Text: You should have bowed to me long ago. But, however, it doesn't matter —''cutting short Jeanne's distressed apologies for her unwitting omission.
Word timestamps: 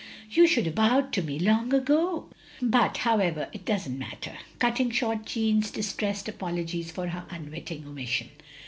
You 0.31 0.47
should 0.47 0.65
have 0.65 0.73
bowed 0.73 1.13
to 1.13 1.21
me 1.21 1.37
long 1.37 1.75
ago. 1.75 2.29
But, 2.59 2.97
however, 3.05 3.49
it 3.53 3.65
doesn't 3.65 3.99
matter 3.99 4.35
—''cutting 4.57 4.89
short 4.89 5.27
Jeanne's 5.27 5.69
distressed 5.69 6.27
apologies 6.27 6.89
for 6.89 7.09
her 7.09 7.27
unwitting 7.29 7.85
omission. 7.85 8.29